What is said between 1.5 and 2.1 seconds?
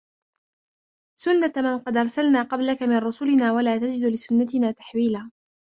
مَنْ قَدْ